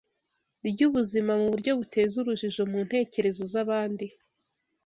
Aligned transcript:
ry’ubuzima 0.69 1.31
mu 1.39 1.47
buryo 1.53 1.71
buteza 1.79 2.13
urujijo 2.21 2.61
mu 2.71 2.79
ntekerezo 2.87 3.43
z’abandi. 3.53 4.05